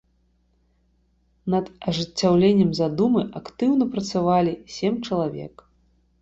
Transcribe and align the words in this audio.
Над 1.53 1.65
ажыццяўленнем 1.91 2.71
задумы 2.79 3.21
актыўна 3.41 3.83
працавалі 3.93 4.53
сем 4.79 4.93
чалавек. 5.07 5.55